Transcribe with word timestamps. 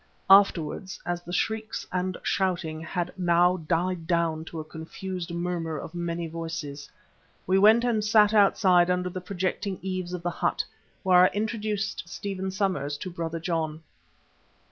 Afterwards, 0.31 0.99
as 1.05 1.21
the 1.21 1.31
shrieks 1.31 1.85
and 1.91 2.17
shouting 2.23 2.79
had 2.81 3.13
now 3.19 3.57
died 3.57 4.07
down 4.07 4.43
to 4.45 4.59
a 4.59 4.63
confused 4.63 5.31
murmur 5.31 5.77
of 5.77 5.93
many 5.93 6.25
voices, 6.25 6.89
we 7.45 7.59
went 7.59 7.83
and 7.83 8.03
sat 8.03 8.33
outside 8.33 8.89
under 8.89 9.11
the 9.11 9.21
projecting 9.21 9.77
eaves 9.83 10.11
of 10.15 10.23
the 10.23 10.31
hut, 10.31 10.65
where 11.03 11.19
I 11.19 11.27
introduced 11.35 12.09
Stephen 12.09 12.49
Somers 12.49 12.97
to 12.97 13.11
Brother 13.11 13.39
John. 13.39 13.83